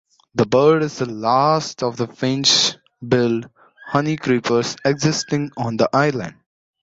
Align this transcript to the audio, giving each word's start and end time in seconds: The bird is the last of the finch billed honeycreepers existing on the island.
The 0.33 0.47
bird 0.47 0.81
is 0.81 0.97
the 0.97 1.05
last 1.05 1.83
of 1.83 1.95
the 1.95 2.07
finch 2.07 2.75
billed 3.07 3.47
honeycreepers 3.91 4.75
existing 4.83 5.51
on 5.55 5.77
the 5.77 5.89
island. 5.95 6.33